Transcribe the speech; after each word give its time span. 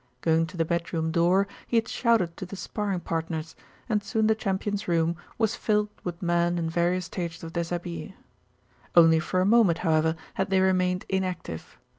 Going 0.21 0.47
to 0.47 0.57
the 0.57 0.65
bedroom 0.65 1.11
door, 1.11 1.47
he 1.67 1.77
had 1.77 1.87
shouted 1.87 2.35
to 2.37 2.45
the 2.47 2.55
sparring 2.55 3.01
partners, 3.01 3.55
and 3.87 4.03
soon 4.03 4.25
the 4.25 4.33
champion's 4.33 4.87
room 4.87 5.15
was 5.37 5.53
filled 5.55 5.89
with 6.03 6.23
men 6.23 6.57
in 6.57 6.71
various 6.71 7.05
stages 7.05 7.43
of 7.43 7.53
déshabille. 7.53 8.15
Only 8.95 9.19
for 9.19 9.41
a 9.41 9.45
moment, 9.45 9.77
however, 9.85 10.15
had 10.33 10.49
they 10.49 10.59
remained 10.59 11.05
inactive. 11.07 11.77